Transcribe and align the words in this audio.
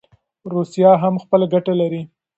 روسیه 0.53 0.91
هم 1.03 1.15
خپلي 1.23 1.45
ګټي 1.53 1.73
لري. 1.81 2.01